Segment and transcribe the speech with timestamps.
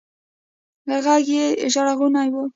[1.03, 2.35] ږغ يې ژړغونى و.